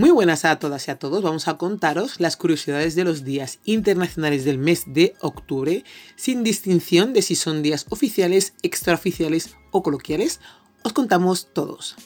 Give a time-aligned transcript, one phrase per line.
[0.00, 1.22] Muy buenas a todas y a todos.
[1.22, 5.84] Vamos a contaros las curiosidades de los días internacionales del mes de octubre,
[6.16, 10.40] sin distinción de si son días oficiales, extraoficiales o coloquiales.
[10.84, 11.96] Os contamos todos.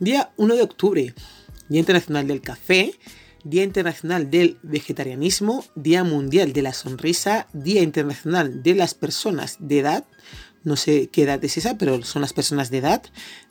[0.00, 1.14] Día 1 de octubre,
[1.68, 2.98] Día Internacional del Café,
[3.44, 9.78] Día Internacional del Vegetarianismo, Día Mundial de la Sonrisa, Día Internacional de las Personas de
[9.78, 10.04] Edad,
[10.64, 13.02] no sé qué edad es esa, pero son las personas de edad,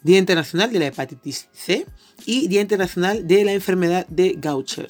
[0.03, 1.85] Día Internacional de la Hepatitis C
[2.25, 4.89] y Día Internacional de la Enfermedad de Gaucher.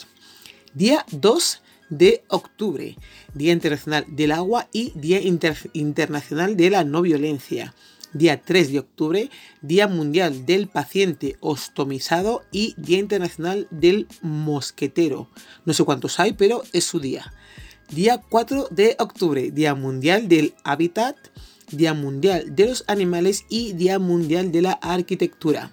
[0.73, 2.97] Día 2 de octubre,
[3.33, 7.73] Día Internacional del Agua y Día Internacional de la No Violencia.
[8.11, 9.29] Día 3 de octubre,
[9.61, 15.29] Día Mundial del Paciente Ostomizado y Día Internacional del Mosquetero.
[15.65, 17.31] No sé cuántos hay, pero es su día.
[17.91, 21.17] Día 4 de octubre, Día Mundial del Hábitat
[21.71, 25.71] Día Mundial de los Animales y Día Mundial de la Arquitectura.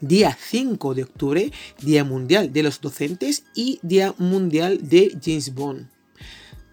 [0.00, 5.88] Día 5 de octubre, Día Mundial de los Docentes y Día Mundial de James Bond.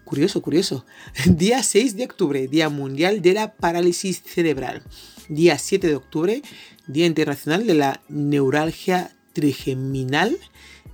[0.04, 0.86] Curioso, curioso.
[1.26, 4.82] Día 6 de octubre, Día Mundial de la Parálisis Cerebral.
[5.28, 6.42] Día 7 de octubre,
[6.86, 10.38] Día Internacional de la Neuralgia Trigeminal.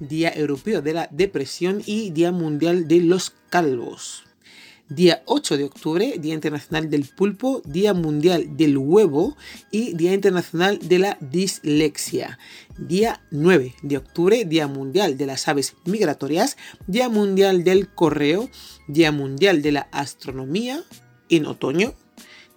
[0.01, 4.25] Día Europeo de la Depresión y Día Mundial de los Calvos.
[4.89, 9.37] Día 8 de octubre, Día Internacional del Pulpo, Día Mundial del Huevo
[9.71, 12.39] y Día Internacional de la Dislexia.
[12.77, 18.51] Día 9 de octubre, Día Mundial de las Aves Migratorias, Día Mundial del Correo,
[18.89, 20.83] Día Mundial de la Astronomía
[21.29, 21.95] en otoño,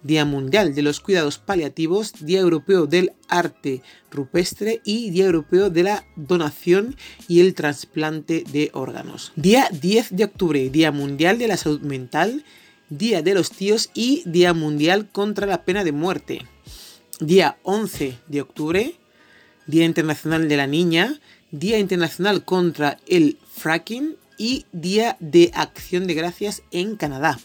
[0.02, 5.82] Día Mundial de los Cuidados Paliativos, Día Europeo del Arte Rupestre y Día Europeo de
[5.82, 6.96] la Donación
[7.28, 9.32] y el Trasplante de Órganos.
[9.36, 12.44] Día 10 de octubre, Día Mundial de la Salud Mental,
[12.88, 16.46] Día de los Tíos y Día Mundial contra la Pena de Muerte.
[17.20, 18.94] Día 11 de octubre,
[19.66, 21.18] Día Internacional de la Niña,
[21.50, 27.38] Día Internacional contra el Fracking y Día de Acción de Gracias en Canadá.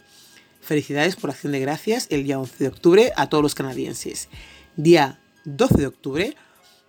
[0.62, 4.30] Felicidades por Acción de Gracias el día 11 de octubre a todos los canadienses.
[4.76, 6.36] Día 12 de octubre,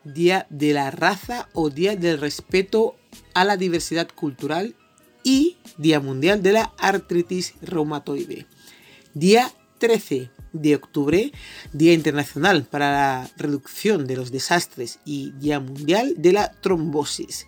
[0.04, 2.96] Día de la Raza o Día del Respeto
[3.32, 4.74] a la Diversidad Cultural
[5.24, 8.46] y Día Mundial de la Artritis Reumatoide.
[9.14, 11.32] Día 13 de octubre,
[11.72, 17.46] Día Internacional para la Reducción de los Desastres y Día Mundial de la Trombosis.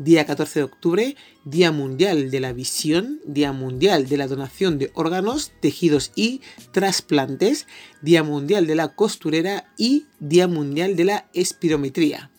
[0.00, 4.90] Día 14 de octubre, Día Mundial de la Visión, Día Mundial de la Donación de
[4.94, 6.40] Órganos, Tejidos y
[6.72, 7.66] Trasplantes,
[8.00, 12.30] Día Mundial de la Costurera y Día Mundial de la Espirometría.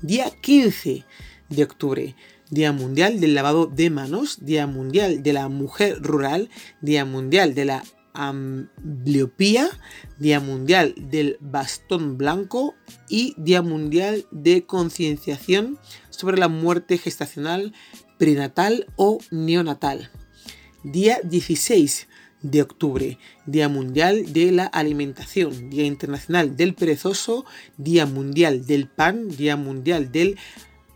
[0.00, 1.04] Día 15
[1.50, 2.16] de octubre,
[2.48, 6.48] Día Mundial del Lavado de Manos, Día Mundial de la Mujer Rural,
[6.80, 7.84] Día Mundial de la
[8.16, 9.68] Ambliopía,
[10.18, 12.74] Día Mundial del Bastón Blanco
[13.10, 15.78] y Día Mundial de Concienciación
[16.16, 17.72] sobre la muerte gestacional,
[18.18, 20.10] prenatal o neonatal.
[20.82, 22.08] Día 16
[22.42, 27.44] de octubre, Día Mundial de la Alimentación, Día Internacional del Perezoso,
[27.76, 30.38] Día Mundial del Pan, Día Mundial del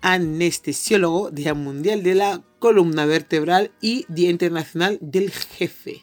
[0.00, 6.02] Anestesiólogo, Día Mundial de la Columna Vertebral y Día Internacional del Jefe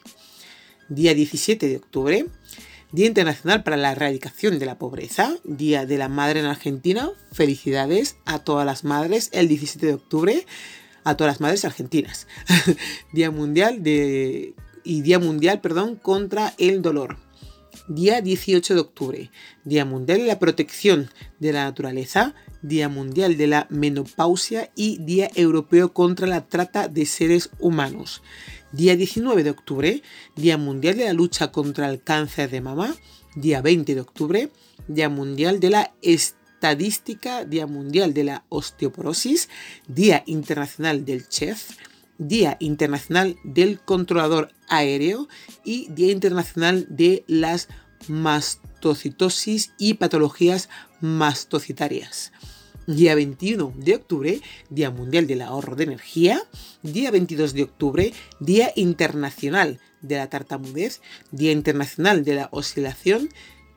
[0.88, 2.26] día 17 de octubre,
[2.90, 7.10] Día Internacional para la Erradicación de la Pobreza, Día de la Madre en Argentina.
[7.32, 10.46] Felicidades a todas las madres el 17 de octubre,
[11.04, 12.26] a todas las madres argentinas.
[13.12, 14.54] Día Mundial de
[14.84, 17.18] y Día Mundial, perdón, contra el dolor.
[17.88, 19.30] Día 18 de octubre,
[19.64, 21.10] Día Mundial de la Protección
[21.40, 27.04] de la Naturaleza, Día Mundial de la Menopausia y Día Europeo contra la Trata de
[27.04, 28.22] Seres Humanos.
[28.72, 30.02] Día 19 de octubre,
[30.36, 32.94] Día Mundial de la Lucha contra el Cáncer de Mama.
[33.34, 34.50] Día 20 de octubre,
[34.88, 39.48] Día Mundial de la Estadística, Día Mundial de la Osteoporosis,
[39.86, 41.70] Día Internacional del Chef,
[42.18, 45.28] Día Internacional del Controlador Aéreo
[45.64, 47.68] y Día Internacional de las
[48.08, 50.68] Mastocitosis y Patologías
[51.00, 52.32] Mastocitarias.
[52.88, 54.40] Día 21 de octubre,
[54.70, 56.42] Día Mundial del Ahorro de Energía.
[56.82, 61.02] Día 22 de octubre, Día Internacional de la Tartamudez.
[61.30, 63.28] Día Internacional de la Oscilación.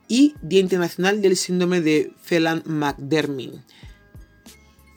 [0.08, 3.50] Y Día Internacional del Síndrome de Phelan-McDermid.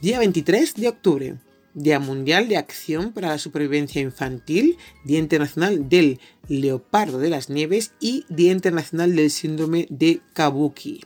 [0.02, 1.36] Día 23 de octubre,
[1.74, 7.92] Día Mundial de Acción para la Supervivencia Infantil, Día Internacional del Leopardo de las Nieves
[8.00, 11.02] y Día Internacional del Síndrome de Kabuki.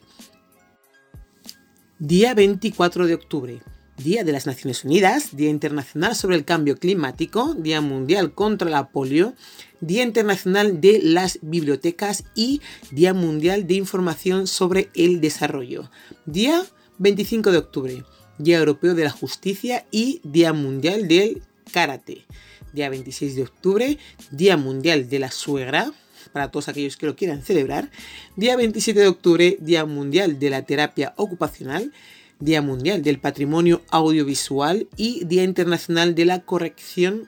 [2.01, 3.61] Día 24 de octubre,
[3.97, 8.87] Día de las Naciones Unidas, Día Internacional sobre el Cambio Climático, Día Mundial contra la
[8.87, 9.33] Polio,
[9.81, 12.61] Día Internacional de las Bibliotecas y
[12.91, 15.91] Día Mundial de Información sobre el Desarrollo.
[16.25, 16.65] Día
[16.99, 18.03] 25 de octubre,
[18.37, 21.41] Día Europeo de la Justicia y Día Mundial del
[21.73, 22.25] Karate.
[22.71, 23.97] Día 26 de octubre,
[24.31, 25.91] Día Mundial de la Suegra,
[26.31, 27.91] para todos aquellos que lo quieran celebrar.
[28.35, 31.91] Día 27 de octubre, Día Mundial de la Terapia Ocupacional.
[32.39, 37.27] Día Mundial del Patrimonio Audiovisual y Día Internacional de la Corrección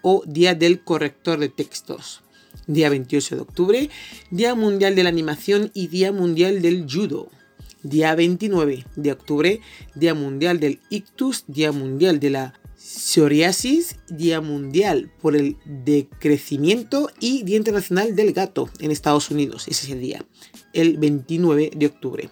[0.00, 2.22] o Día del Corrector de Textos.
[2.66, 3.90] Día 28 de octubre,
[4.30, 7.28] Día Mundial de la Animación y Día Mundial del Judo.
[7.82, 9.60] Día 29 de octubre,
[9.94, 17.42] Día Mundial del Ictus, Día Mundial de la Psoriasis, Día Mundial por el Decrecimiento y
[17.42, 19.66] Día Internacional del Gato en Estados Unidos.
[19.66, 20.24] Ese es el día,
[20.72, 22.30] el 29 de octubre.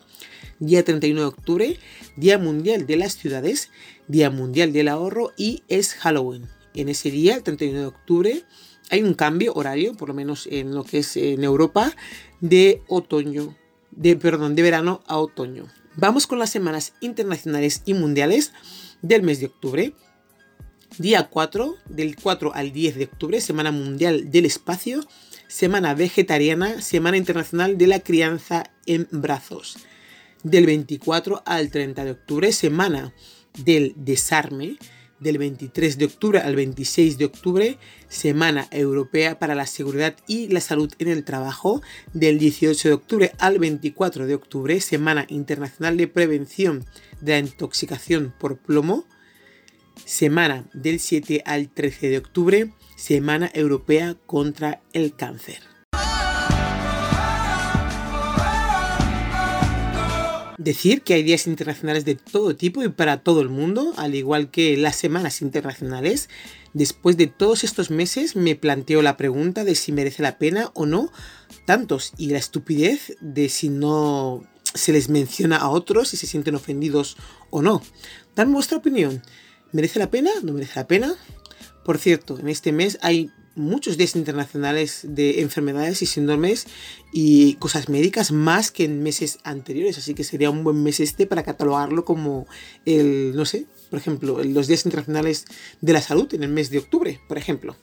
[0.60, 1.78] Día 31 de octubre,
[2.16, 3.70] Día Mundial de las Ciudades,
[4.06, 6.46] Día Mundial del Ahorro y es Halloween.
[6.74, 8.44] En ese día, el 31 de octubre,
[8.88, 11.92] hay un cambio horario, por lo menos en lo que es en Europa,
[12.40, 13.56] de otoño,
[13.90, 15.66] de perdón, de verano a otoño.
[15.96, 18.52] Vamos con las semanas internacionales y mundiales
[19.02, 19.92] del mes de octubre.
[20.98, 25.06] Día 4, del 4 al 10 de octubre, Semana Mundial del Espacio,
[25.46, 29.76] Semana Vegetariana, Semana Internacional de la Crianza en Brazos.
[30.42, 33.12] Del 24 al 30 de octubre, Semana
[33.62, 34.78] del Desarme,
[35.20, 37.78] del 23 de octubre al 26 de octubre,
[38.08, 41.82] Semana Europea para la Seguridad y la Salud en el Trabajo,
[42.14, 46.86] del 18 de octubre al 24 de octubre, Semana Internacional de Prevención
[47.20, 49.04] de la Intoxicación por Plomo,
[50.04, 55.60] Semana del 7 al 13 de octubre, Semana Europea contra el Cáncer.
[60.58, 64.50] Decir que hay días internacionales de todo tipo y para todo el mundo, al igual
[64.50, 66.28] que las semanas internacionales.
[66.72, 70.86] Después de todos estos meses me planteo la pregunta de si merece la pena o
[70.86, 71.12] no
[71.66, 74.44] tantos y la estupidez de si no
[74.74, 77.16] se les menciona a otros y se sienten ofendidos
[77.50, 77.82] o no.
[78.34, 79.22] Dan vuestra opinión.
[79.76, 80.30] ¿Merece la pena?
[80.42, 81.14] ¿No merece la pena?
[81.84, 86.66] Por cierto, en este mes hay muchos días internacionales de enfermedades y síndromes
[87.12, 91.26] y cosas médicas más que en meses anteriores, así que sería un buen mes este
[91.26, 92.46] para catalogarlo como
[92.86, 95.44] el, no sé, por ejemplo, los días internacionales
[95.82, 97.76] de la salud en el mes de octubre, por ejemplo.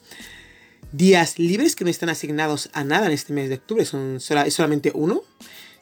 [0.94, 4.92] Días libres que no están asignados a nada en este mes de octubre, son solamente
[4.96, 5.22] uno.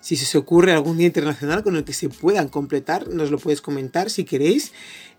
[0.01, 3.37] Si se os ocurre algún día internacional con el que se puedan completar, nos lo
[3.37, 4.73] podéis comentar si queréis.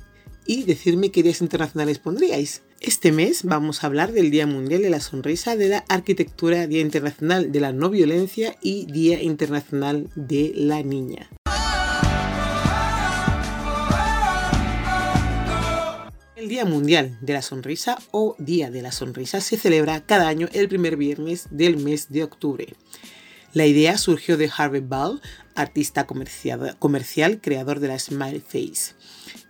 [0.45, 2.63] y decirme qué días internacionales pondríais.
[2.79, 6.81] Este mes vamos a hablar del Día Mundial de la Sonrisa, de la Arquitectura, Día
[6.81, 11.27] Internacional de la No Violencia y Día Internacional de la Niña.
[16.35, 20.47] El Día Mundial de la Sonrisa o Día de la Sonrisa se celebra cada año
[20.53, 22.75] el primer viernes del mes de octubre.
[23.53, 25.21] La idea surgió de Harvey Ball,
[25.55, 28.94] artista comercial, creador de la Smile Face.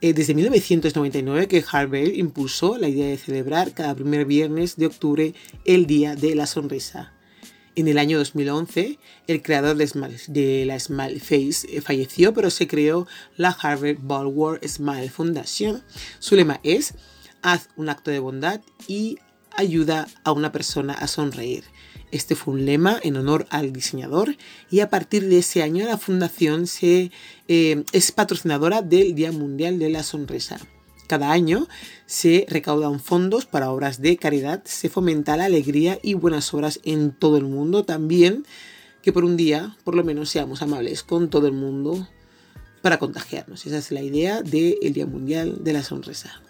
[0.01, 5.33] Eh, desde 1999 que Harvey impulsó la idea de celebrar cada primer viernes de octubre
[5.65, 7.13] el Día de la Sonrisa.
[7.75, 13.07] En el año 2011, el creador de, la Smile Face eh, falleció, pero se creó
[13.35, 15.83] la Harvard Ballward Smile Foundation.
[16.19, 16.93] Su lema es,
[17.41, 19.17] haz un acto de bondad y
[19.55, 21.63] ayuda a una persona a sonreír.
[22.11, 24.37] Este fue un lema en honor al diseñador
[24.71, 27.11] y a partir de ese año la fundación se,
[27.47, 30.57] eh, es patrocinadora del Día Mundial de la Sonrisa.
[31.07, 31.67] Cada año
[32.05, 37.11] se recaudan fondos para obras de caridad, se fomenta la alegría y buenas obras en
[37.11, 37.83] todo el mundo.
[37.83, 38.45] También
[39.01, 42.07] que por un día, por lo menos, seamos amables con todo el mundo
[42.81, 43.65] para contagiarnos.
[43.65, 46.41] Esa es la idea del Día Mundial de la Sonrisa.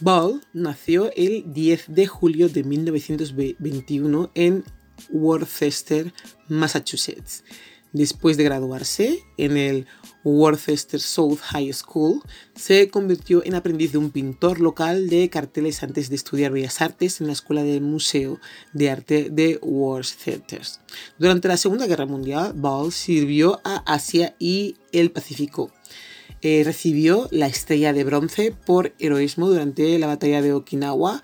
[0.00, 4.64] Ball nació el 10 de julio de 1921 en
[5.10, 6.12] Worcester,
[6.48, 7.44] Massachusetts.
[7.92, 9.86] Después de graduarse en el
[10.24, 12.22] Worcester South High School,
[12.54, 17.20] se convirtió en aprendiz de un pintor local de carteles antes de estudiar Bellas Artes
[17.20, 18.40] en la Escuela del Museo
[18.72, 20.62] de Arte de Worcester.
[21.18, 25.70] Durante la Segunda Guerra Mundial, Ball sirvió a Asia y el Pacífico.
[26.40, 31.22] Eh, recibió la estrella de bronce por heroísmo durante la batalla de Okinawa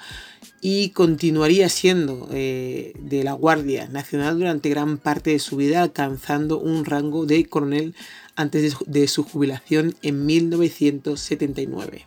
[0.60, 6.58] y continuaría siendo eh, de la Guardia Nacional durante gran parte de su vida, alcanzando
[6.58, 7.94] un rango de coronel
[8.36, 12.06] antes de su jubilación en 1979.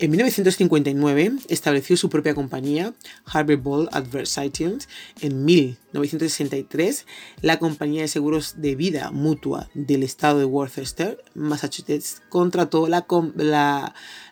[0.00, 2.94] En 1959 estableció su propia compañía,
[3.26, 4.78] Harvey Ball Advertising.
[5.20, 7.06] En 1963,
[7.42, 13.06] la compañía de seguros de vida mutua del estado de Worcester, Massachusetts, contrató la,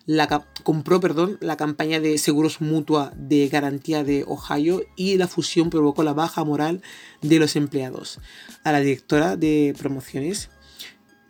[0.04, 5.71] la, compró perdón, la campaña de seguros mutua de garantía de Ohio y la fusión
[5.71, 6.83] provocó la baja moral
[7.21, 8.19] de los empleados.
[8.64, 10.50] A la directora de promociones,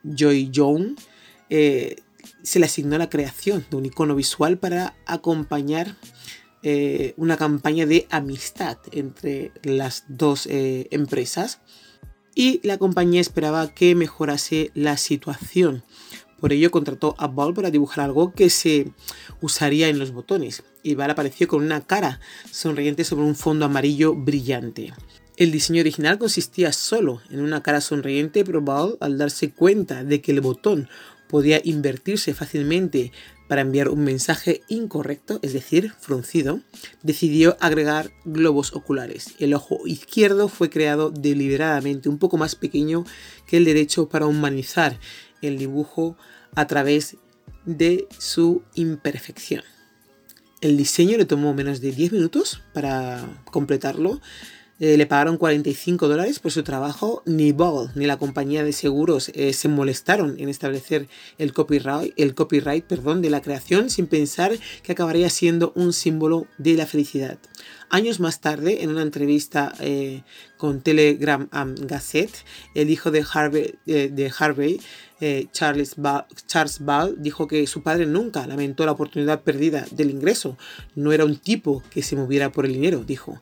[0.04, 0.96] Joy Young,
[1.50, 1.96] eh,
[2.42, 5.96] se le asignó la creación de un icono visual para acompañar
[6.62, 11.60] eh, una campaña de amistad entre las dos eh, empresas
[12.34, 15.84] y la compañía esperaba que mejorase la situación.
[16.40, 18.92] Por ello contrató a Ball para dibujar algo que se
[19.40, 20.64] usaría en los botones.
[20.82, 22.20] Y Ball apareció con una cara
[22.50, 24.92] sonriente sobre un fondo amarillo brillante.
[25.36, 30.20] El diseño original consistía solo en una cara sonriente, pero Ball, al darse cuenta de
[30.20, 30.88] que el botón
[31.32, 33.10] podía invertirse fácilmente
[33.48, 36.60] para enviar un mensaje incorrecto, es decir, fruncido,
[37.02, 39.34] decidió agregar globos oculares.
[39.38, 43.06] El ojo izquierdo fue creado deliberadamente un poco más pequeño
[43.46, 45.00] que el derecho para humanizar
[45.40, 46.18] el dibujo
[46.54, 47.16] a través
[47.64, 49.62] de su imperfección.
[50.60, 54.20] El diseño le tomó menos de 10 minutos para completarlo
[54.82, 57.22] eh, le pagaron 45 dólares por su trabajo.
[57.24, 61.06] Ni Ball ni la compañía de seguros eh, se molestaron en establecer
[61.38, 64.50] el copyright, el copyright perdón, de la creación sin pensar
[64.82, 67.38] que acabaría siendo un símbolo de la felicidad.
[67.88, 70.22] Años más tarde, en una entrevista eh,
[70.56, 71.48] con Telegram
[71.80, 73.74] Gazette, el hijo de Harvey,
[74.38, 74.80] Harvey
[75.20, 75.96] eh, Charles,
[76.80, 80.56] Ball, dijo que su padre nunca lamentó la oportunidad perdida del ingreso.
[80.94, 83.40] No era un tipo que se moviera por el dinero, dijo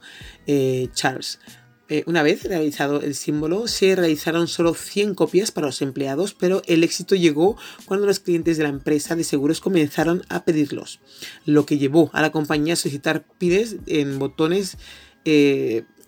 [1.90, 6.62] eh, una vez realizado el símbolo, se realizaron solo 100 copias para los empleados, pero
[6.66, 11.00] el éxito llegó cuando los clientes de la empresa de seguros comenzaron a pedirlos,
[11.44, 14.78] lo que llevó a la compañía a solicitar pides en botones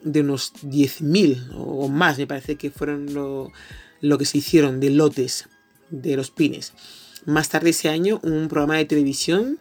[0.04, 5.48] de unos 10.000 o más, me parece que fueron lo, que se hicieron de lotes
[5.90, 6.72] de los pines.
[7.24, 9.60] Más tarde ese año, un programa de televisión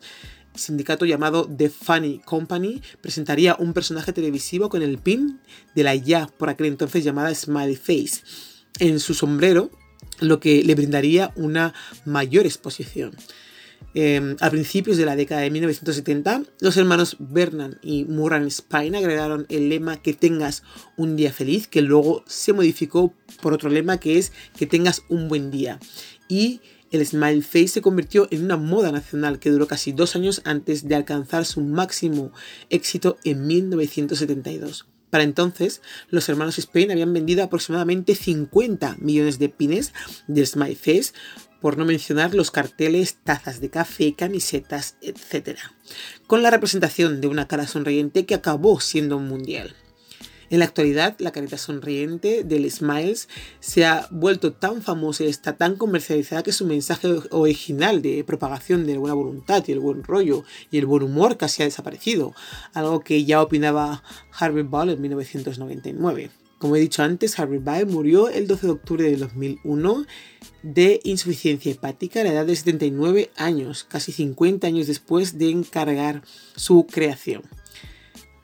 [0.56, 5.40] sindicato llamado The Funny Company presentaría un personaje televisivo con el pin
[5.76, 8.22] de la ya por aquel entonces llamada Smiley Face
[8.80, 9.72] en su sombrero,
[10.20, 11.74] lo que le brindaría una
[12.06, 13.16] mayor exposición.
[13.94, 19.46] Em, a principios de la década de 1970, los hermanos Vernon y Murran Spine agregaron
[19.50, 20.64] el lema que tengas
[20.96, 25.28] un día feliz, que luego se modificó por otro lema que es que tengas un
[25.28, 25.80] buen día.
[26.30, 30.42] Y el Smile Face se convirtió en una moda nacional que duró casi dos años
[30.46, 32.32] antes de alcanzar su máximo
[32.70, 34.88] éxito en 1972.
[35.10, 39.94] Para entonces, los hermanos Spain habían vendido aproximadamente 50 millones de pines
[40.28, 41.14] del Smile Face,
[41.60, 45.60] por no mencionar los carteles, tazas de café, camisetas, etc.,
[46.28, 49.76] con la representación de una cara sonriente que acabó siendo un mundial.
[50.52, 53.30] En la actualidad, la carita sonriente del Smiles
[53.62, 58.86] se ha vuelto tan famosa y está tan comercializada que su mensaje original de propagación
[58.86, 62.36] de la buena voluntad y el buen rollo y el buen humor casi ha desaparecido,
[62.74, 64.04] algo que ya opinaba
[64.38, 66.32] Harvey Ball en 1999.
[66.60, 70.06] Como he dicho antes, Harvey Ball murió el 12 de octubre de 2001
[70.64, 76.24] de insuficiencia hepática a la edad de 79 años, casi 50 años después de encargar
[76.58, 77.44] su creación.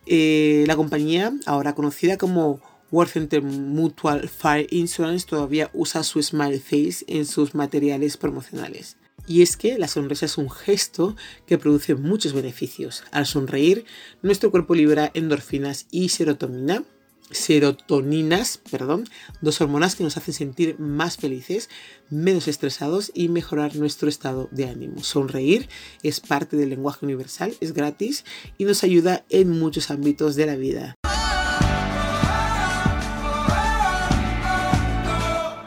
[0.09, 2.61] Eh, la compañía, ahora conocida como
[2.91, 8.95] Worcester Mutual Fire Insurance, todavía usa su smile face en sus materiales promocionales.
[9.27, 13.03] Y es que la sonrisa es un gesto que produce muchos beneficios.
[13.11, 13.83] Al sonreír,
[14.21, 16.83] nuestro cuerpo libera endorfinas y serotonina,
[17.31, 19.05] serotoninas, perdón,
[19.41, 21.69] dos hormonas que nos hacen sentir más felices,
[22.09, 25.03] menos estresados y mejorar nuestro estado de ánimo.
[25.03, 25.67] Sonreír
[26.03, 28.23] es parte del lenguaje universal, es gratis
[28.57, 30.95] y nos ayuda en muchos ámbitos de la vida.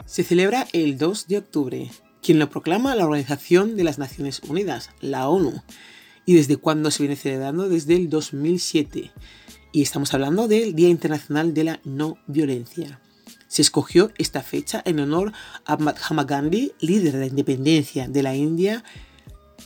[0.05, 1.91] Se celebra el 2 de octubre,
[2.21, 5.61] quien lo proclama la Organización de las Naciones Unidas, la ONU.
[6.25, 7.69] ¿Y desde cuándo se viene celebrando?
[7.69, 9.11] Desde el 2007
[9.71, 12.99] y estamos hablando del Día Internacional de la No Violencia.
[13.47, 15.33] Se escogió esta fecha en honor
[15.65, 18.83] a Mahatma Gandhi, líder de la independencia de la India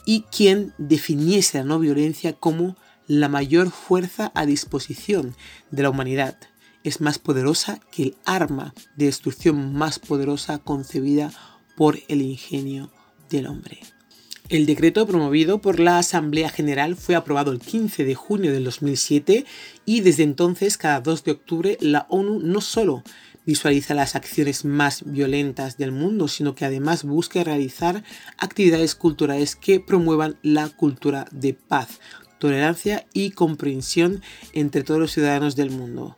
[0.06, 2.76] y quien definiese la no violencia como
[3.08, 5.36] la mayor fuerza a disposición
[5.72, 6.38] de la humanidad.
[6.84, 11.32] Es más poderosa que el arma de destrucción más poderosa concebida
[11.76, 12.92] por el ingenio
[13.30, 13.80] del hombre.
[14.48, 19.44] El decreto promovido por la Asamblea General fue aprobado el 15 de junio del 2007
[19.86, 23.04] y desde entonces, cada 2 de octubre, la ONU no solo
[23.48, 28.04] visualiza las acciones más violentas del mundo, sino que además busca realizar
[28.38, 32.00] actividades culturales que promuevan la cultura de paz,
[32.38, 34.22] tolerancia y comprensión
[34.54, 36.18] entre todos los ciudadanos del mundo.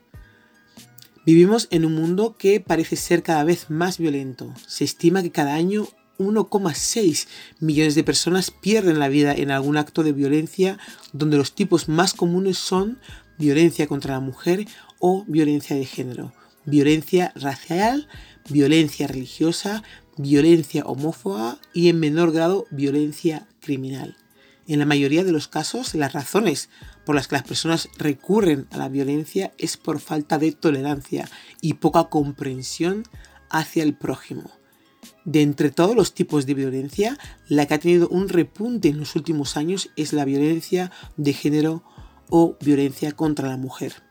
[1.26, 4.54] Vivimos en un mundo que parece ser cada vez más violento.
[4.66, 7.28] Se estima que cada año 1,6
[7.60, 10.78] millones de personas pierden la vida en algún acto de violencia,
[11.14, 13.00] donde los tipos más comunes son
[13.38, 14.66] violencia contra la mujer
[15.00, 16.34] o violencia de género,
[16.66, 18.08] violencia racial,
[18.50, 19.84] violencia religiosa,
[20.18, 24.16] violencia homófoba y en menor grado violencia criminal.
[24.68, 26.70] En la mayoría de los casos, las razones
[27.06, 31.30] por las que las personas recurren a la violencia es por falta de tolerancia
[31.62, 33.04] y poca comprensión
[33.50, 34.57] hacia el prójimo.
[35.26, 39.16] De entre todos los tipos de violencia, la que ha tenido un repunte en los
[39.16, 41.84] últimos años es la violencia de género
[42.30, 44.04] o violencia contra la mujer.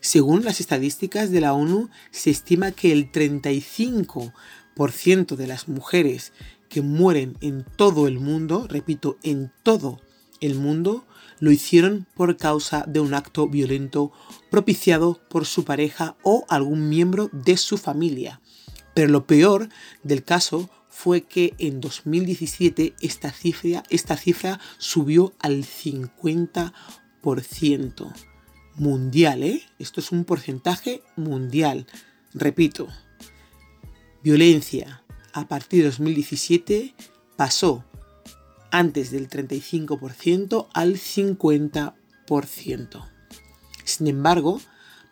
[0.00, 6.32] Según las estadísticas de la ONU, se estima que el 35% de las mujeres
[6.68, 10.02] que mueren en todo el mundo, repito, en todo
[10.40, 11.06] el mundo,
[11.40, 14.12] lo hicieron por causa de un acto violento
[14.50, 18.40] propiciado por su pareja o algún miembro de su familia.
[18.94, 19.68] Pero lo peor
[20.02, 28.14] del caso fue que en 2017 esta cifra, esta cifra subió al 50%
[28.76, 29.62] mundial, ¿eh?
[29.78, 31.86] Esto es un porcentaje mundial.
[32.32, 32.88] Repito,
[34.22, 36.94] violencia, a partir de 2017
[37.36, 37.84] pasó
[38.70, 43.10] antes del 35% al 50%.
[43.84, 44.60] Sin embargo,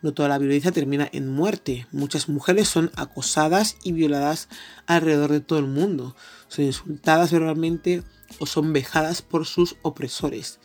[0.03, 1.87] no toda la violencia termina en muerte.
[1.91, 4.49] Muchas mujeres son acosadas y violadas
[4.85, 6.15] alrededor de todo el mundo.
[6.49, 8.03] Son insultadas verbalmente
[8.37, 10.59] o son vejadas por sus opresores.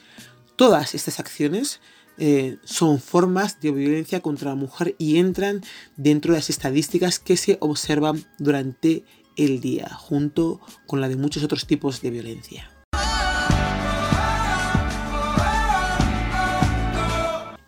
[0.57, 1.81] Todas estas acciones
[2.19, 5.63] eh, son formas de violencia contra la mujer y entran
[5.97, 9.05] dentro de las estadísticas que se observan durante
[9.37, 12.78] el día, junto con la de muchos otros tipos de violencia.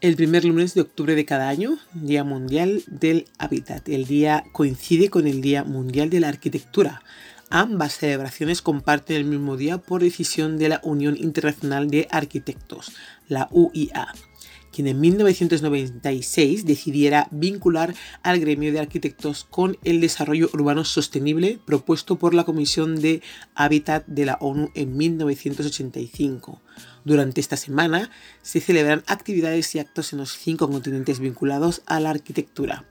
[0.01, 3.87] El primer lunes de octubre de cada año, Día Mundial del Hábitat.
[3.87, 7.03] El día coincide con el Día Mundial de la Arquitectura.
[7.51, 12.93] Ambas celebraciones comparten el mismo día por decisión de la Unión Internacional de Arquitectos,
[13.29, 14.09] la UIA
[14.81, 22.19] quien en 1996 decidiera vincular al gremio de arquitectos con el desarrollo urbano sostenible propuesto
[22.19, 23.21] por la Comisión de
[23.55, 26.63] Hábitat de la ONU en 1985.
[27.05, 32.09] Durante esta semana se celebran actividades y actos en los cinco continentes vinculados a la
[32.09, 32.87] arquitectura.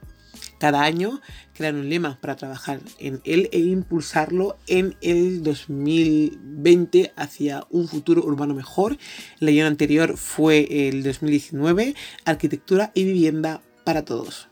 [0.60, 1.22] Cada año
[1.54, 8.22] crean un lema para trabajar en él e impulsarlo en el 2020 hacia un futuro
[8.22, 8.98] urbano mejor.
[9.40, 11.94] El año anterior fue el 2019,
[12.26, 14.48] Arquitectura y Vivienda para Todos.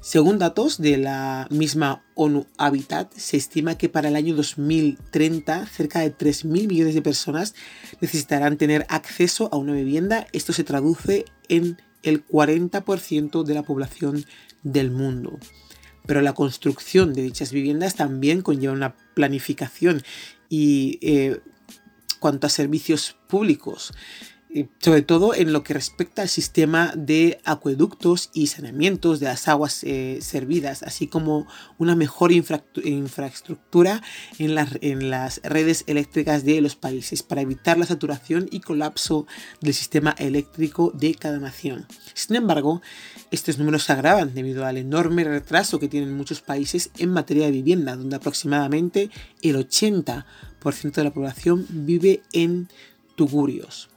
[0.00, 6.00] Según datos de la misma ONU Habitat, se estima que para el año 2030 cerca
[6.00, 7.54] de 3.000 millones de personas
[8.00, 10.28] necesitarán tener acceso a una vivienda.
[10.32, 14.24] Esto se traduce en el 40% de la población
[14.62, 15.38] del mundo.
[16.06, 20.02] Pero la construcción de dichas viviendas también conlleva una planificación
[20.48, 21.40] y eh,
[22.20, 23.92] cuanto a servicios públicos
[24.78, 29.84] sobre todo en lo que respecta al sistema de acueductos y saneamientos de las aguas
[29.84, 31.46] eh, servidas, así como
[31.78, 34.02] una mejor infraestructura
[34.38, 39.26] en en las redes eléctricas de los países para evitar la saturación y colapso
[39.60, 41.86] del sistema eléctrico de cada nación.
[42.14, 42.80] Sin embargo,
[43.30, 47.52] estos números se agravan debido al enorme retraso que tienen muchos países en materia de
[47.52, 49.10] vivienda, donde aproximadamente
[49.42, 50.24] el 80%
[50.92, 52.68] de la población vive en
[53.16, 53.90] tugurios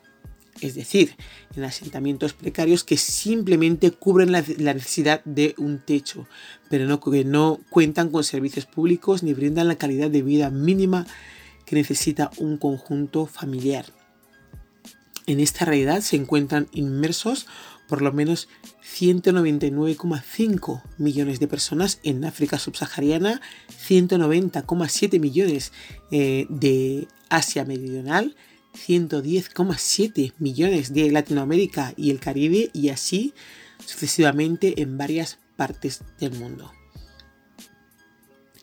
[0.62, 1.16] es decir,
[1.56, 6.28] en asentamientos precarios que simplemente cubren la, necesidad de un techo,
[6.70, 11.06] pero no, que no cuentan con servicios públicos ni brindan la calidad de vida mínima
[11.66, 13.86] que necesita un conjunto familiar.
[15.28, 17.46] En esta realidad se encuentran inmersos
[17.90, 18.48] por lo menos
[18.84, 23.42] 199,5 millones de personas en África subsahariana,
[23.88, 25.74] 190,7 millones
[26.12, 28.36] eh, de Asia Meridional,
[28.88, 33.34] 110,7 millones de Latinoamérica y el Caribe y así
[33.86, 36.72] sucesivamente en varias partes del mundo.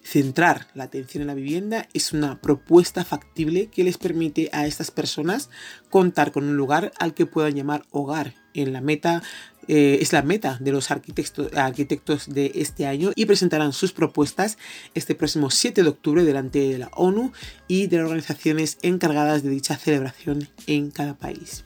[0.03, 4.93] Centrar la atención en la vivienda es una propuesta factible que les permite a estas
[4.93, 5.51] personas
[5.91, 9.23] contar con un lugar al que puedan llamar hogar en la meta
[9.69, 14.59] eh, es la meta de los arquitectos, arquitectos de este año y presentarán sus propuestas
[14.95, 17.33] este próximo 7 de octubre delante de la ONU
[17.69, 21.65] y de las organizaciones encargadas de dicha celebración en cada país.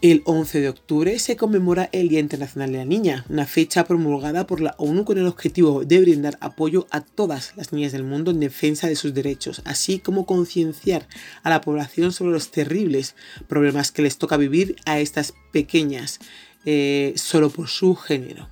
[0.00, 4.46] El 11 de octubre se conmemora el Día Internacional de la Niña, una fecha promulgada
[4.46, 8.30] por la ONU con el objetivo de brindar apoyo a todas las niñas del mundo
[8.30, 11.08] en defensa de sus derechos, así como concienciar
[11.42, 13.16] a la población sobre los terribles
[13.48, 16.20] problemas que les toca vivir a estas pequeñas
[16.64, 18.48] eh, solo por su género.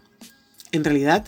[0.73, 1.27] En realidad,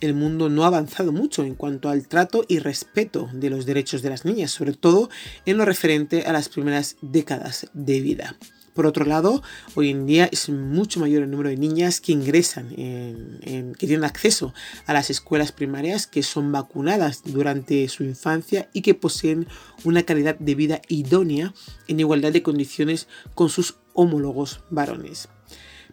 [0.00, 4.00] el mundo no ha avanzado mucho en cuanto al trato y respeto de los derechos
[4.00, 5.10] de las niñas, sobre todo
[5.44, 8.38] en lo referente a las primeras décadas de vida.
[8.74, 9.42] Por otro lado,
[9.74, 14.54] hoy en día es mucho mayor el número de niñas que ingresan, que tienen acceso
[14.86, 19.46] a las escuelas primarias, que son vacunadas durante su infancia y que poseen
[19.84, 21.52] una calidad de vida idónea
[21.88, 25.28] en igualdad de condiciones con sus homólogos varones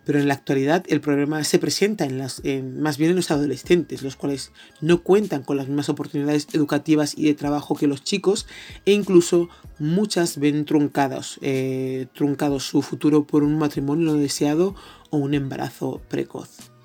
[0.08, 4.04] pero en la actualidad el problema se presenta en las, más bien en los adolescentes,
[4.04, 8.48] los cuales no cuentan con las mismas oportunidades educativas y de trabajo que los chicos
[8.86, 14.76] e incluso muchas ven truncados, eh, truncados su futuro por un matrimonio no deseado
[15.10, 16.77] o un embarazo precoz.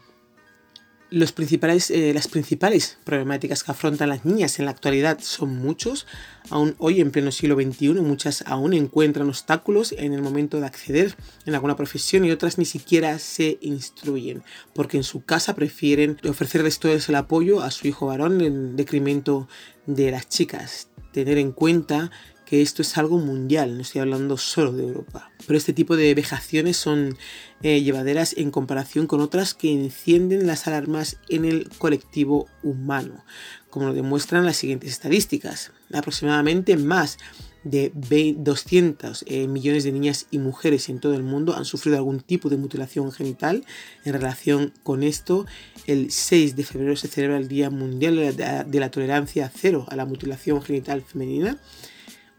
[1.12, 6.06] Los principales, eh, las principales problemáticas que afrontan las niñas en la actualidad son muchos.
[6.48, 11.14] Aún hoy, en pleno siglo XXI, muchas aún encuentran obstáculos en el momento de acceder
[11.44, 16.78] en alguna profesión y otras ni siquiera se instruyen, porque en su casa prefieren ofrecerles
[16.78, 19.48] todo el apoyo a su hijo varón en decremento
[19.84, 20.88] de las chicas.
[21.12, 22.10] Tener en cuenta
[22.52, 25.30] que esto es algo mundial, no estoy hablando solo de Europa.
[25.46, 27.16] Pero este tipo de vejaciones son
[27.62, 33.24] eh, llevaderas en comparación con otras que encienden las alarmas en el colectivo humano,
[33.70, 35.72] como lo demuestran las siguientes estadísticas.
[35.94, 37.16] Aproximadamente más
[37.64, 37.90] de
[38.36, 42.50] 200 eh, millones de niñas y mujeres en todo el mundo han sufrido algún tipo
[42.50, 43.64] de mutilación genital.
[44.04, 45.46] En relación con esto,
[45.86, 50.04] el 6 de febrero se celebra el Día Mundial de la Tolerancia Cero a la
[50.04, 51.58] Mutilación Genital Femenina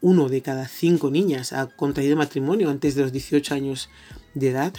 [0.03, 3.89] uno de cada cinco niñas ha contraído matrimonio antes de los 18 años
[4.33, 4.73] de edad.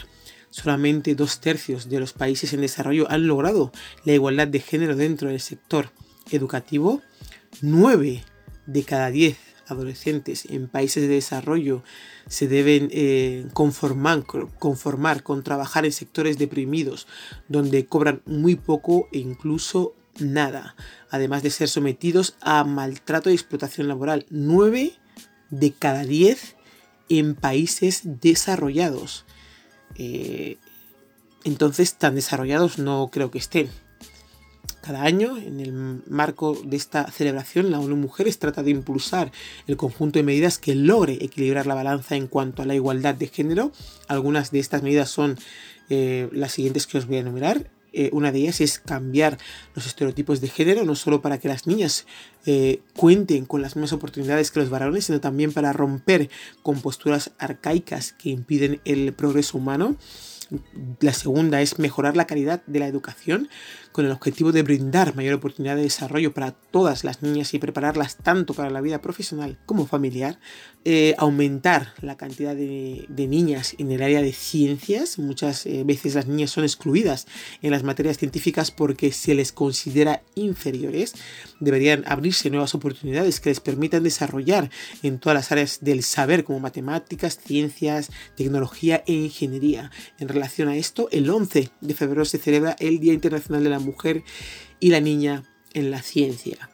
[0.50, 3.72] Solamente dos tercios de los países en desarrollo han logrado
[4.04, 5.90] la igualdad de género dentro del sector
[6.30, 7.00] educativo.
[7.62, 8.22] Nueve
[8.66, 11.82] de cada diez adolescentes en países de desarrollo
[12.28, 14.24] se deben eh, conformar,
[14.58, 17.06] conformar con trabajar en sectores deprimidos
[17.48, 20.76] donde cobran muy poco e incluso nada,
[21.08, 24.26] además de ser sometidos a maltrato y explotación laboral.
[24.28, 24.98] Nueve
[25.58, 26.56] de cada 10
[27.08, 29.24] en países desarrollados.
[29.96, 30.56] Eh,
[31.44, 33.68] entonces, tan desarrollados no creo que estén.
[34.80, 39.32] Cada año, en el marco de esta celebración, la ONU Mujeres trata de impulsar
[39.66, 43.28] el conjunto de medidas que logre equilibrar la balanza en cuanto a la igualdad de
[43.28, 43.72] género.
[44.08, 45.38] Algunas de estas medidas son
[45.88, 47.70] eh, las siguientes que os voy a enumerar.
[47.94, 49.38] Eh, una de ellas es cambiar
[49.74, 52.06] los estereotipos de género, no solo para que las niñas
[52.44, 56.28] eh, cuenten con las mismas oportunidades que los varones, sino también para romper
[56.62, 59.96] con posturas arcaicas que impiden el progreso humano.
[61.00, 63.48] La segunda es mejorar la calidad de la educación
[63.92, 68.16] con el objetivo de brindar mayor oportunidad de desarrollo para todas las niñas y prepararlas
[68.16, 70.38] tanto para la vida profesional como familiar.
[70.86, 75.18] Eh, aumentar la cantidad de, niñas en el área de ciencias.
[75.18, 77.26] Muchas eh, veces las niñas son excluidas
[77.62, 81.14] en las materias científicas porque se les considera inferiores.
[81.58, 84.70] Deberían abrirse nuevas oportunidades que les permitan desarrollar
[85.02, 89.90] en todas las áreas del saber como matemáticas, ciencias, tecnología e ingeniería.
[90.44, 94.22] A esto, el 11 de febrero se celebra el Día Internacional de la Mujer
[94.78, 96.70] y la Niña en la Ciencia.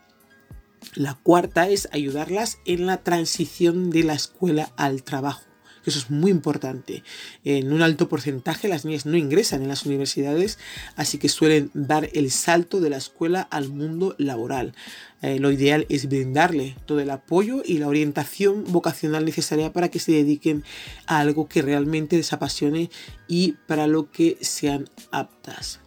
[0.95, 5.50] La cuarta es ayudarlas en la transición de la escuela al trabajo.
[5.87, 7.03] Eso es muy importante.
[7.45, 10.59] En un alto porcentaje las niñas no ingresan en las universidades,
[10.97, 14.75] así que suelen dar el salto de la escuela al mundo laboral.
[15.23, 19.99] Eh, lo ideal es brindarle todo el apoyo y la orientación vocacional necesaria para que
[19.99, 20.64] se dediquen
[21.07, 22.90] a algo que realmente les apasione
[23.29, 25.81] y para lo que sean aptas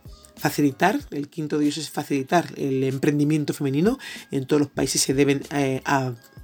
[0.44, 3.98] facilitar, el quinto de ellos es facilitar el emprendimiento femenino.
[4.30, 5.82] En todos los países se deben eh,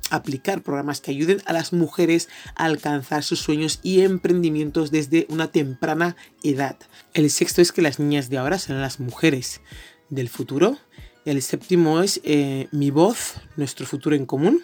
[0.09, 5.51] aplicar programas que ayuden a las mujeres a alcanzar sus sueños y emprendimientos desde una
[5.51, 6.77] temprana edad.
[7.13, 9.61] El sexto es que las niñas de ahora serán las mujeres
[10.09, 10.77] del futuro.
[11.25, 14.63] El séptimo es eh, Mi voz, nuestro futuro en común.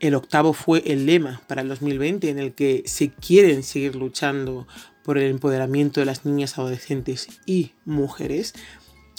[0.00, 4.66] El octavo fue el lema para el 2020 en el que se quieren seguir luchando
[5.02, 8.54] por el empoderamiento de las niñas, adolescentes y mujeres.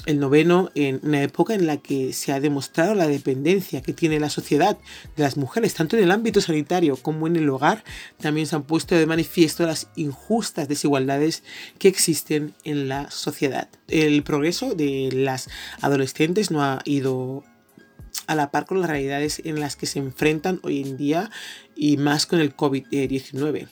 [0.05, 4.19] El noveno, en una época en la que se ha demostrado la dependencia que tiene
[4.19, 4.77] la sociedad
[5.15, 7.83] de las mujeres, tanto en el ámbito sanitario como en el hogar,
[8.19, 11.43] también se han puesto de manifiesto las injustas desigualdades
[11.79, 13.67] que existen en la sociedad.
[13.87, 15.49] El progreso de las
[15.81, 17.43] adolescentes no ha ido
[18.27, 21.29] a la par con las realidades en las que se enfrentan hoy en día
[21.75, 23.67] y más con el COVID-19.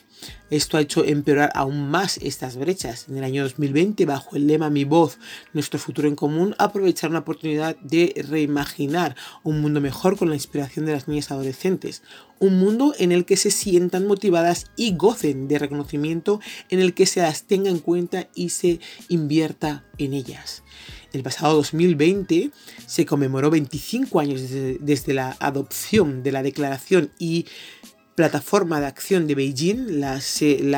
[0.50, 3.06] Esto ha hecho empeorar aún más estas brechas.
[3.08, 5.18] En el año 2020, bajo el lema Mi voz,
[5.52, 10.86] nuestro futuro en común, aprovechar una oportunidad de reimaginar un mundo mejor con la inspiración
[10.86, 12.02] de las niñas adolescentes.
[12.38, 17.06] Un mundo en el que se sientan motivadas y gocen de reconocimiento, en el que
[17.06, 20.62] se las tenga en cuenta y se invierta en ellas.
[21.12, 22.50] El pasado 2020
[22.86, 27.46] se conmemoró 25 años desde, desde la adopción de la Declaración y
[28.14, 30.20] plataforma de acción de Beijing, la,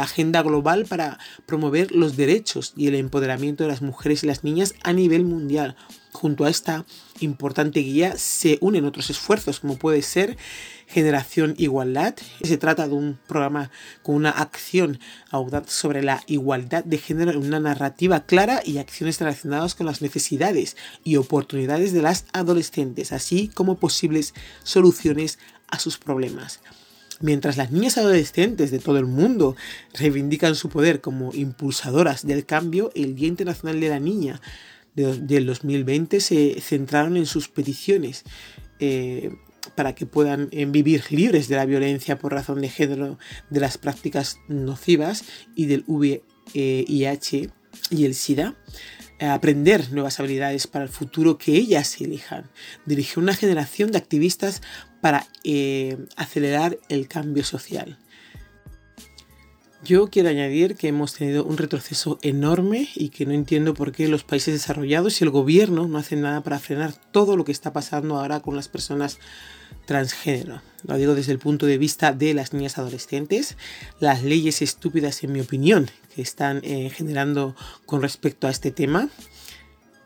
[0.03, 4.75] agenda global para promover los derechos y el empoderamiento de las mujeres y las niñas
[4.83, 5.77] a nivel mundial.
[6.13, 6.87] Junto a esta
[7.21, 10.39] importante guía se unen otros esfuerzos, como puede ser
[10.87, 12.15] Generación Igualdad.
[12.43, 13.71] Se trata de un programa
[14.03, 14.99] con una acción
[15.31, 20.01] audaz sobre la igualdad de género en una narrativa clara y acciones relacionadas con las
[20.01, 26.61] necesidades y oportunidades de las adolescentes, así como posibles soluciones a sus problemas.
[27.21, 29.57] Mientras las niñas adolescentes de todo el mundo
[29.95, 34.41] reivindican su poder como impulsadoras del cambio, el Día Internacional de la Niña
[34.95, 38.25] del 2020 se centraron en sus peticiones
[38.81, 39.31] eh,
[39.75, 43.19] para que puedan eh, vivir libres de la violencia por razón de género,
[43.51, 45.25] de las prácticas nocivas
[45.55, 47.51] y del VIH
[47.91, 48.55] y el SIDA
[49.19, 52.51] aprender nuevas habilidades para el futuro que ellas elijan.
[52.85, 54.61] Dirigir una generación de activistas
[55.01, 57.99] para eh, acelerar el cambio social.
[59.87, 64.09] Yo quiero añadir que hemos tenido un retroceso enorme y que no entiendo por qué
[64.09, 67.73] los países desarrollados y el gobierno no hacen nada para frenar todo lo que está
[67.73, 69.21] pasando ahora con las personas
[69.85, 70.61] transgénero.
[70.83, 73.57] Lo digo desde el punto de vista de las niñas adolescentes.
[74.01, 79.09] Las leyes estúpidas, en mi opinión, que están eh, generando con respecto a este tema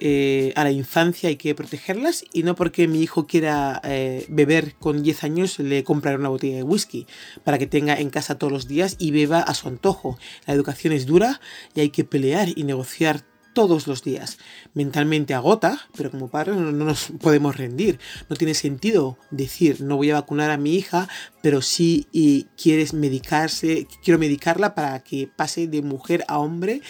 [0.03, 4.75] eh, a la infancia hay que protegerlas y no porque mi hijo quiera eh, beber
[4.77, 7.07] con 10 años le compraré una botella de whisky
[7.45, 10.19] para que tenga en casa todos los días y beba a su antojo.
[10.47, 11.41] La educación es dura
[11.75, 14.39] y hay que pelear y negociar todos los días.
[14.75, 17.99] Mentalmente agota, pero como padres no, nos podemos rendir.
[18.29, 21.09] No tiene sentido decir no voy a vacunar a mi hija,
[21.43, 26.81] pero si y quieres medicarse, quiero medicarla para que pase de mujer a hombre.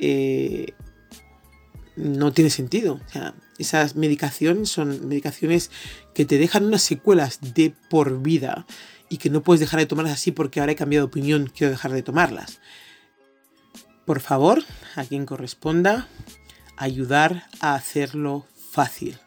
[0.00, 0.74] Eh,
[1.96, 3.00] no tiene sentido.
[3.58, 5.70] Esas medicaciones son medicaciones
[6.14, 8.66] que te dejan unas secuelas de por vida
[9.08, 11.70] y que no puedes dejar de tomarlas así porque ahora he cambiado de opinión, quiero
[11.70, 12.60] dejar de tomarlas.
[14.04, 14.62] Por favor,
[14.96, 16.08] a quien corresponda,
[16.76, 19.18] ayudar a hacerlo fácil,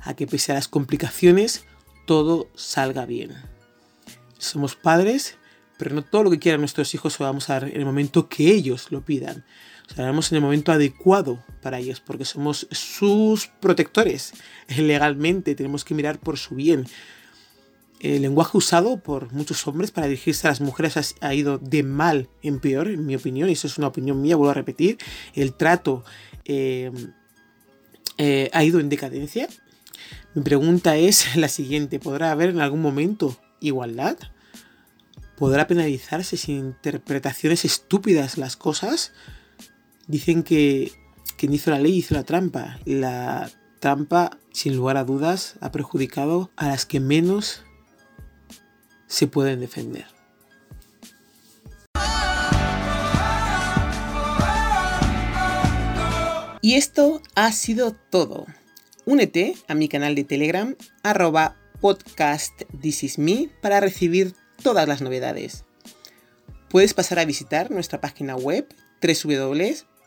[0.00, 1.64] a que pese a las complicaciones,
[2.06, 3.34] todo salga bien.
[4.38, 5.36] Somos padres,
[5.78, 8.28] pero no todo lo que quieran nuestros hijos lo vamos a dar en el momento
[8.28, 9.44] que ellos lo pidan.
[9.96, 14.34] O en el momento adecuado para ellos, porque somos sus protectores.
[14.76, 16.86] Legalmente tenemos que mirar por su bien.
[18.00, 22.28] El lenguaje usado por muchos hombres para dirigirse a las mujeres ha ido de mal
[22.42, 24.98] en peor, en mi opinión, y eso es una opinión mía, vuelvo a repetir.
[25.34, 26.04] El trato
[26.44, 26.90] eh,
[28.18, 29.48] eh, ha ido en decadencia.
[30.34, 34.18] Mi pregunta es la siguiente, ¿podrá haber en algún momento igualdad?
[35.38, 39.12] ¿Podrá penalizarse sin interpretaciones estúpidas las cosas?
[40.06, 40.92] Dicen que
[41.36, 42.78] quien hizo la ley hizo la trampa.
[42.84, 47.64] La trampa, sin lugar a dudas, ha perjudicado a las que menos
[49.08, 50.06] se pueden defender.
[56.62, 58.46] Y esto ha sido todo.
[59.04, 62.62] Únete a mi canal de Telegram, arroba podcast
[63.60, 65.64] para recibir todas las novedades.
[66.68, 68.66] Puedes pasar a visitar nuestra página web